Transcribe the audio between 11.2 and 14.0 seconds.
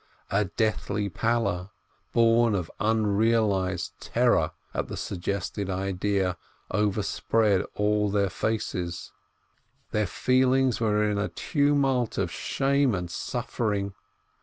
tumult of shame and suffering.